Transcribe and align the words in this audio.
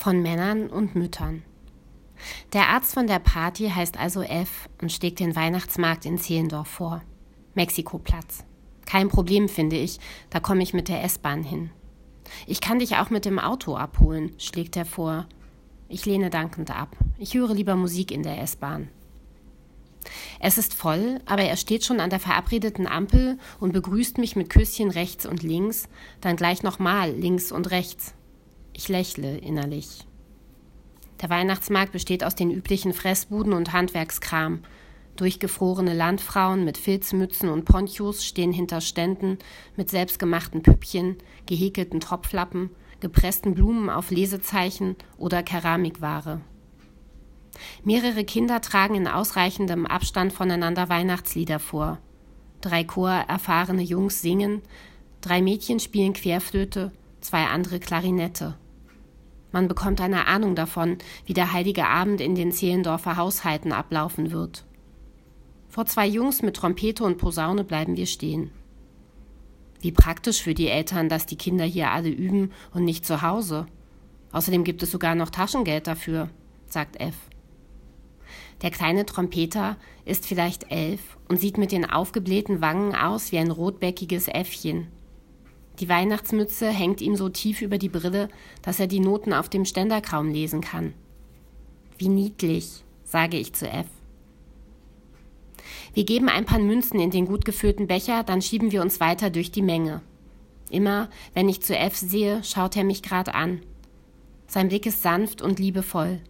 von 0.00 0.22
Männern 0.22 0.70
und 0.70 0.94
Müttern. 0.94 1.42
Der 2.54 2.68
Arzt 2.68 2.94
von 2.94 3.06
der 3.06 3.18
Party 3.18 3.68
heißt 3.68 3.98
also 3.98 4.22
F 4.22 4.68
und 4.80 4.90
schlägt 4.90 5.20
den 5.20 5.36
Weihnachtsmarkt 5.36 6.06
in 6.06 6.16
Zehlendorf 6.16 6.68
vor. 6.68 7.02
Mexikoplatz. 7.54 8.44
Kein 8.86 9.08
Problem, 9.08 9.48
finde 9.48 9.76
ich, 9.76 10.00
da 10.30 10.40
komme 10.40 10.62
ich 10.62 10.72
mit 10.72 10.88
der 10.88 11.04
S-Bahn 11.04 11.42
hin. 11.42 11.70
Ich 12.46 12.62
kann 12.62 12.78
dich 12.78 12.96
auch 12.96 13.10
mit 13.10 13.26
dem 13.26 13.38
Auto 13.38 13.76
abholen, 13.76 14.32
schlägt 14.38 14.76
er 14.76 14.86
vor. 14.86 15.26
Ich 15.88 16.06
lehne 16.06 16.30
dankend 16.30 16.70
ab. 16.70 16.96
Ich 17.18 17.34
höre 17.34 17.52
lieber 17.52 17.76
Musik 17.76 18.10
in 18.10 18.22
der 18.22 18.40
S-Bahn. 18.40 18.88
Es 20.38 20.56
ist 20.56 20.72
voll, 20.72 21.20
aber 21.26 21.42
er 21.42 21.56
steht 21.56 21.84
schon 21.84 22.00
an 22.00 22.08
der 22.08 22.20
verabredeten 22.20 22.86
Ampel 22.86 23.38
und 23.58 23.74
begrüßt 23.74 24.16
mich 24.16 24.34
mit 24.34 24.48
Küsschen 24.48 24.90
rechts 24.90 25.26
und 25.26 25.42
links, 25.42 25.88
dann 26.22 26.36
gleich 26.36 26.62
nochmal 26.62 27.12
links 27.12 27.52
und 27.52 27.70
rechts. 27.70 28.14
Ich 28.80 28.88
lächle 28.88 29.36
innerlich. 29.36 30.06
Der 31.20 31.28
Weihnachtsmarkt 31.28 31.92
besteht 31.92 32.24
aus 32.24 32.34
den 32.34 32.50
üblichen 32.50 32.94
Fressbuden 32.94 33.52
und 33.52 33.74
Handwerkskram. 33.74 34.62
Durchgefrorene 35.16 35.92
Landfrauen 35.92 36.64
mit 36.64 36.78
Filzmützen 36.78 37.50
und 37.50 37.66
Ponchos 37.66 38.24
stehen 38.24 38.54
hinter 38.54 38.80
Ständen 38.80 39.36
mit 39.76 39.90
selbstgemachten 39.90 40.62
Püppchen, 40.62 41.18
gehäkelten 41.44 42.00
Topflappen, 42.00 42.70
gepressten 43.00 43.52
Blumen 43.52 43.90
auf 43.90 44.10
Lesezeichen 44.10 44.96
oder 45.18 45.42
Keramikware. 45.42 46.40
Mehrere 47.84 48.24
Kinder 48.24 48.62
tragen 48.62 48.94
in 48.94 49.08
ausreichendem 49.08 49.84
Abstand 49.84 50.32
voneinander 50.32 50.88
Weihnachtslieder 50.88 51.58
vor. 51.58 51.98
Drei 52.62 52.84
chorerfahrene 52.84 53.82
Jungs 53.82 54.22
singen, 54.22 54.62
drei 55.20 55.42
Mädchen 55.42 55.80
spielen 55.80 56.14
Querflöte, 56.14 56.92
zwei 57.20 57.44
andere 57.44 57.78
Klarinette. 57.78 58.56
Man 59.52 59.68
bekommt 59.68 60.00
eine 60.00 60.26
Ahnung 60.26 60.54
davon, 60.54 60.98
wie 61.26 61.34
der 61.34 61.52
heilige 61.52 61.86
Abend 61.88 62.20
in 62.20 62.34
den 62.34 62.52
Zehlendorfer 62.52 63.16
Haushalten 63.16 63.72
ablaufen 63.72 64.30
wird. 64.30 64.64
Vor 65.68 65.86
zwei 65.86 66.06
Jungs 66.06 66.42
mit 66.42 66.56
Trompete 66.56 67.04
und 67.04 67.18
Posaune 67.18 67.64
bleiben 67.64 67.96
wir 67.96 68.06
stehen. 68.06 68.50
Wie 69.80 69.92
praktisch 69.92 70.42
für 70.42 70.54
die 70.54 70.68
Eltern, 70.68 71.08
dass 71.08 71.26
die 71.26 71.36
Kinder 71.36 71.64
hier 71.64 71.90
alle 71.90 72.10
üben 72.10 72.52
und 72.74 72.84
nicht 72.84 73.06
zu 73.06 73.22
Hause. 73.22 73.66
Außerdem 74.32 74.64
gibt 74.64 74.82
es 74.82 74.90
sogar 74.90 75.14
noch 75.14 75.30
Taschengeld 75.30 75.86
dafür, 75.86 76.28
sagt 76.66 77.00
F. 77.00 77.14
Der 78.62 78.70
kleine 78.70 79.06
Trompeter 79.06 79.76
ist 80.04 80.26
vielleicht 80.26 80.70
elf 80.70 81.16
und 81.28 81.40
sieht 81.40 81.56
mit 81.56 81.72
den 81.72 81.88
aufgeblähten 81.88 82.60
Wangen 82.60 82.94
aus 82.94 83.32
wie 83.32 83.38
ein 83.38 83.50
rotbäckiges 83.50 84.28
Äffchen. 84.28 84.88
Die 85.80 85.88
Weihnachtsmütze 85.88 86.68
hängt 86.68 87.00
ihm 87.00 87.16
so 87.16 87.30
tief 87.30 87.62
über 87.62 87.78
die 87.78 87.88
Brille, 87.88 88.28
dass 88.60 88.80
er 88.80 88.86
die 88.86 89.00
Noten 89.00 89.32
auf 89.32 89.48
dem 89.48 89.64
Ständer 89.64 90.02
kaum 90.02 90.30
lesen 90.30 90.60
kann. 90.60 90.92
Wie 91.96 92.08
niedlich, 92.08 92.84
sage 93.02 93.38
ich 93.38 93.54
zu 93.54 93.66
F. 93.66 93.86
Wir 95.94 96.04
geben 96.04 96.28
ein 96.28 96.44
paar 96.44 96.58
Münzen 96.58 97.00
in 97.00 97.10
den 97.10 97.26
gut 97.26 97.46
gefüllten 97.46 97.86
Becher, 97.86 98.22
dann 98.22 98.42
schieben 98.42 98.72
wir 98.72 98.82
uns 98.82 99.00
weiter 99.00 99.30
durch 99.30 99.50
die 99.50 99.62
Menge. 99.62 100.02
Immer, 100.68 101.08
wenn 101.32 101.48
ich 101.48 101.62
zu 101.62 101.76
F 101.76 101.96
sehe, 101.96 102.44
schaut 102.44 102.76
er 102.76 102.84
mich 102.84 103.02
gerade 103.02 103.34
an. 103.34 103.62
Sein 104.46 104.68
Blick 104.68 104.84
ist 104.84 105.02
sanft 105.02 105.40
und 105.40 105.58
liebevoll. 105.58 106.20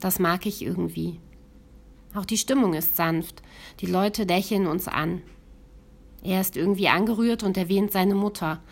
Das 0.00 0.18
mag 0.18 0.46
ich 0.46 0.62
irgendwie. 0.62 1.18
Auch 2.14 2.24
die 2.24 2.38
Stimmung 2.38 2.74
ist 2.74 2.96
sanft. 2.96 3.42
Die 3.80 3.86
Leute 3.86 4.24
lächeln 4.24 4.66
uns 4.66 4.86
an. 4.86 5.22
Er 6.24 6.40
ist 6.40 6.56
irgendwie 6.56 6.88
angerührt 6.88 7.42
und 7.42 7.56
erwähnt 7.58 7.92
seine 7.92 8.14
Mutter. 8.14 8.62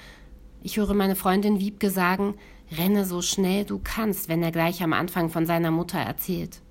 Ich 0.62 0.78
höre 0.78 0.94
meine 0.94 1.14
Freundin 1.16 1.60
Wiebke 1.60 1.90
sagen, 1.90 2.34
renne 2.76 3.04
so 3.04 3.20
schnell 3.20 3.66
du 3.66 3.78
kannst, 3.82 4.30
wenn 4.30 4.42
er 4.42 4.50
gleich 4.50 4.82
am 4.82 4.94
Anfang 4.94 5.28
von 5.28 5.44
seiner 5.44 5.70
Mutter 5.70 5.98
erzählt. 5.98 6.62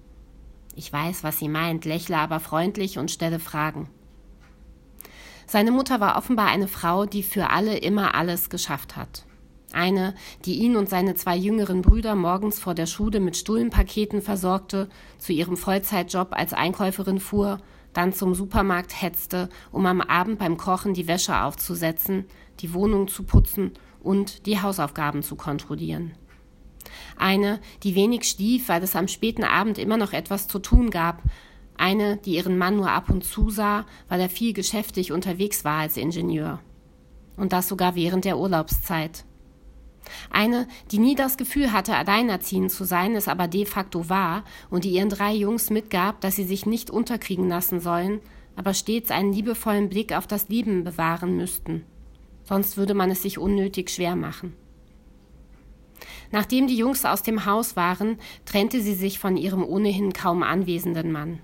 Ich 0.75 0.91
weiß, 0.91 1.23
was 1.23 1.37
sie 1.37 1.49
meint, 1.49 1.85
lächle 1.85 2.17
aber 2.17 2.39
freundlich 2.39 2.97
und 2.97 3.11
stelle 3.11 3.39
Fragen. 3.39 3.89
Seine 5.45 5.71
Mutter 5.71 5.99
war 5.99 6.17
offenbar 6.17 6.47
eine 6.47 6.67
Frau, 6.67 7.05
die 7.05 7.21
für 7.21 7.51
alle 7.51 7.77
immer 7.77 8.15
alles 8.15 8.49
geschafft 8.49 8.95
hat. 8.95 9.25
Eine, 9.73 10.15
die 10.45 10.55
ihn 10.55 10.75
und 10.75 10.89
seine 10.89 11.13
zwei 11.13 11.35
jüngeren 11.35 11.83
Brüder 11.83 12.15
morgens 12.15 12.59
vor 12.59 12.73
der 12.73 12.87
Schule 12.87 13.19
mit 13.19 13.37
Stullenpaketen 13.37 14.21
versorgte, 14.21 14.89
zu 15.19 15.31
ihrem 15.31 15.57
Vollzeitjob 15.57 16.29
als 16.31 16.53
Einkäuferin 16.53 17.19
fuhr 17.19 17.59
dann 17.93 18.13
zum 18.13 18.35
Supermarkt 18.35 19.01
hetzte, 19.01 19.49
um 19.71 19.85
am 19.85 20.01
Abend 20.01 20.39
beim 20.39 20.57
Kochen 20.57 20.93
die 20.93 21.07
Wäsche 21.07 21.41
aufzusetzen, 21.41 22.25
die 22.59 22.73
Wohnung 22.73 23.07
zu 23.07 23.23
putzen 23.23 23.71
und 24.01 24.45
die 24.45 24.61
Hausaufgaben 24.61 25.23
zu 25.23 25.35
kontrollieren. 25.35 26.13
Eine, 27.17 27.59
die 27.83 27.95
wenig 27.95 28.23
schlief, 28.23 28.69
weil 28.69 28.83
es 28.83 28.95
am 28.95 29.07
späten 29.07 29.43
Abend 29.43 29.77
immer 29.77 29.97
noch 29.97 30.13
etwas 30.13 30.47
zu 30.47 30.59
tun 30.59 30.89
gab, 30.89 31.21
eine, 31.77 32.17
die 32.17 32.35
ihren 32.35 32.57
Mann 32.57 32.77
nur 32.77 32.91
ab 32.91 33.09
und 33.09 33.23
zu 33.23 33.49
sah, 33.49 33.85
weil 34.07 34.21
er 34.21 34.29
viel 34.29 34.53
geschäftig 34.53 35.11
unterwegs 35.11 35.65
war 35.65 35.79
als 35.79 35.97
Ingenieur. 35.97 36.59
Und 37.37 37.53
das 37.53 37.67
sogar 37.67 37.95
während 37.95 38.25
der 38.25 38.37
Urlaubszeit. 38.37 39.25
Eine, 40.29 40.67
die 40.91 40.99
nie 40.99 41.15
das 41.15 41.37
Gefühl 41.37 41.71
hatte, 41.71 41.95
alleinerziehend 41.95 42.71
zu 42.71 42.83
sein, 42.83 43.15
es 43.15 43.27
aber 43.27 43.47
de 43.47 43.65
facto 43.65 44.09
war 44.09 44.43
und 44.69 44.83
die 44.83 44.91
ihren 44.91 45.09
drei 45.09 45.33
Jungs 45.33 45.69
mitgab, 45.69 46.21
dass 46.21 46.35
sie 46.35 46.43
sich 46.43 46.65
nicht 46.65 46.89
unterkriegen 46.89 47.47
lassen 47.47 47.79
sollen, 47.79 48.19
aber 48.55 48.73
stets 48.73 49.11
einen 49.11 49.33
liebevollen 49.33 49.89
Blick 49.89 50.13
auf 50.13 50.27
das 50.27 50.49
Leben 50.49 50.83
bewahren 50.83 51.37
müssten. 51.37 51.83
Sonst 52.43 52.77
würde 52.77 52.93
man 52.93 53.11
es 53.11 53.21
sich 53.21 53.37
unnötig 53.37 53.89
schwer 53.89 54.15
machen. 54.15 54.53
Nachdem 56.31 56.67
die 56.67 56.77
Jungs 56.77 57.05
aus 57.05 57.23
dem 57.23 57.45
Haus 57.45 57.75
waren, 57.75 58.17
trennte 58.45 58.81
sie 58.81 58.95
sich 58.95 59.19
von 59.19 59.37
ihrem 59.37 59.63
ohnehin 59.63 60.13
kaum 60.13 60.43
anwesenden 60.43 61.11
Mann. 61.11 61.39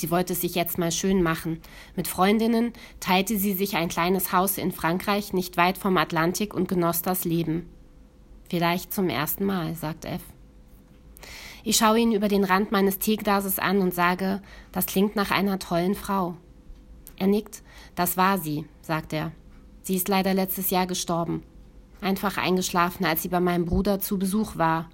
Sie 0.00 0.10
wollte 0.10 0.32
es 0.32 0.40
sich 0.40 0.54
jetzt 0.54 0.78
mal 0.78 0.92
schön 0.92 1.22
machen. 1.22 1.60
Mit 1.94 2.08
Freundinnen 2.08 2.72
teilte 3.00 3.36
sie 3.36 3.52
sich 3.52 3.76
ein 3.76 3.90
kleines 3.90 4.32
Haus 4.32 4.56
in 4.56 4.72
Frankreich, 4.72 5.34
nicht 5.34 5.58
weit 5.58 5.76
vom 5.76 5.98
Atlantik, 5.98 6.54
und 6.54 6.68
genoss 6.68 7.02
das 7.02 7.26
Leben. 7.26 7.68
Vielleicht 8.48 8.94
zum 8.94 9.10
ersten 9.10 9.44
Mal, 9.44 9.74
sagt 9.74 10.06
F. 10.06 10.22
Ich 11.64 11.76
schaue 11.76 11.98
ihn 11.98 12.12
über 12.12 12.28
den 12.28 12.44
Rand 12.44 12.72
meines 12.72 12.98
Teeglases 12.98 13.58
an 13.58 13.80
und 13.80 13.92
sage, 13.92 14.40
das 14.72 14.86
klingt 14.86 15.16
nach 15.16 15.30
einer 15.30 15.58
tollen 15.58 15.94
Frau. 15.94 16.34
Er 17.18 17.26
nickt, 17.26 17.62
das 17.94 18.16
war 18.16 18.38
sie, 18.38 18.64
sagt 18.80 19.12
er. 19.12 19.32
Sie 19.82 19.96
ist 19.96 20.08
leider 20.08 20.32
letztes 20.32 20.70
Jahr 20.70 20.86
gestorben. 20.86 21.42
Einfach 22.00 22.38
eingeschlafen, 22.38 23.04
als 23.04 23.20
sie 23.20 23.28
bei 23.28 23.40
meinem 23.40 23.66
Bruder 23.66 24.00
zu 24.00 24.18
Besuch 24.18 24.56
war. 24.56 24.88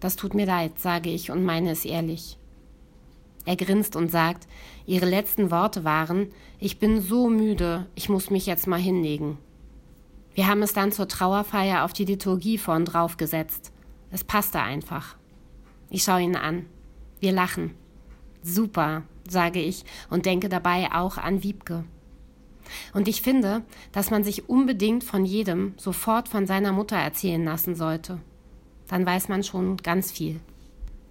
Das 0.00 0.16
tut 0.16 0.32
mir 0.32 0.46
leid, 0.46 0.78
sage 0.78 1.10
ich 1.10 1.30
und 1.30 1.44
meine 1.44 1.70
es 1.70 1.84
ehrlich. 1.84 2.38
Er 3.46 3.56
grinst 3.56 3.96
und 3.96 4.10
sagt, 4.10 4.46
ihre 4.84 5.06
letzten 5.06 5.50
Worte 5.50 5.84
waren, 5.84 6.28
ich 6.58 6.78
bin 6.78 7.00
so 7.00 7.30
müde, 7.30 7.86
ich 7.94 8.08
muss 8.08 8.28
mich 8.28 8.44
jetzt 8.44 8.66
mal 8.66 8.80
hinlegen. 8.80 9.38
Wir 10.34 10.48
haben 10.48 10.62
es 10.62 10.74
dann 10.74 10.92
zur 10.92 11.08
Trauerfeier 11.08 11.84
auf 11.84 11.94
die 11.94 12.04
Liturgie 12.04 12.58
vorn 12.58 12.84
drauf 12.84 13.16
gesetzt. 13.16 13.72
Es 14.10 14.24
passte 14.24 14.60
einfach. 14.60 15.16
Ich 15.88 16.02
schaue 16.02 16.20
ihn 16.20 16.36
an. 16.36 16.66
Wir 17.20 17.32
lachen. 17.32 17.74
Super, 18.42 19.04
sage 19.28 19.60
ich 19.60 19.84
und 20.10 20.26
denke 20.26 20.48
dabei 20.48 20.92
auch 20.92 21.16
an 21.16 21.42
Wiebke. 21.42 21.84
Und 22.92 23.06
ich 23.06 23.22
finde, 23.22 23.62
dass 23.92 24.10
man 24.10 24.24
sich 24.24 24.48
unbedingt 24.48 25.04
von 25.04 25.24
jedem 25.24 25.74
sofort 25.76 26.28
von 26.28 26.46
seiner 26.46 26.72
Mutter 26.72 26.96
erzählen 26.96 27.44
lassen 27.44 27.76
sollte. 27.76 28.20
Dann 28.88 29.06
weiß 29.06 29.28
man 29.28 29.44
schon 29.44 29.76
ganz 29.78 30.10
viel. 30.10 30.40